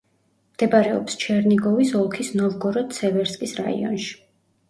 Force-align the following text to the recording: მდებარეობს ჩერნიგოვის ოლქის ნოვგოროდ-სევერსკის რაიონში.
მდებარეობს 0.53 1.17
ჩერნიგოვის 1.23 1.91
ოლქის 2.01 2.33
ნოვგოროდ-სევერსკის 2.39 3.53
რაიონში. 3.61 4.17